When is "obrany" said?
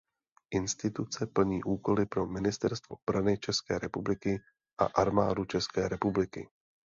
3.07-3.37